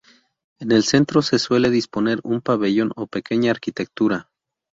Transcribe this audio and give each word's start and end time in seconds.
En 0.57 0.71
el 0.71 0.81
centro 0.83 1.21
se 1.21 1.37
suele 1.37 1.69
disponer 1.69 2.21
un 2.23 2.41
pabellón 2.41 2.89
o 2.95 3.05
pequeña 3.05 3.51
arquitectura. 3.51 4.31